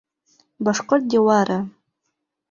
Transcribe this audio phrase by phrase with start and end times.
[0.69, 1.59] Башҡорт диуары